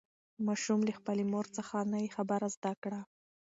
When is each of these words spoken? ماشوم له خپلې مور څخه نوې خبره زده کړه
ماشوم 0.45 0.79
له 0.87 0.93
خپلې 0.99 1.23
مور 1.31 1.45
څخه 1.57 1.77
نوې 1.91 2.09
خبره 2.15 2.47
زده 2.55 2.73
کړه 2.83 3.01